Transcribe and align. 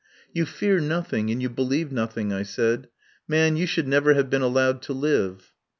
"You 0.33 0.47
fear 0.47 0.79
nothing 0.79 1.29
and 1.29 1.43
you 1.43 1.47
believe 1.51 1.91
noth 1.91 2.17
ing, 2.17 2.33
I 2.33 2.41
said. 2.41 2.87
"Man, 3.27 3.55
you 3.55 3.67
should 3.67 3.87
never 3.87 4.15
have 4.15 4.31
been 4.31 4.41
allowed 4.41 4.81
to 4.81 4.93
live." 4.93 5.51